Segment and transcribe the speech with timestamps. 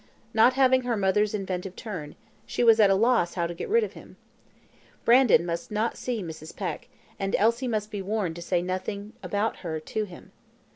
[0.33, 2.15] Not having her mother's inventive turn,
[2.47, 4.17] she was at a loss how to get rid of him.
[5.05, 6.55] Brandon must not see Mrs.
[6.57, 6.87] Peck,
[7.19, 10.31] and Elsie must be warned to say nothing about her to him.